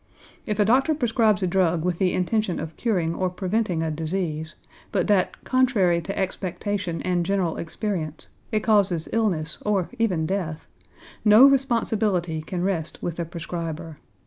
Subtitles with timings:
[0.47, 4.55] If a doctor prescribes a drug with the intention of curing or preventing a disease,
[4.91, 10.65] but that, contrary to expectation and general experience, it causes illness or even death,
[11.23, 13.99] no responsibility can rest with the prescriber.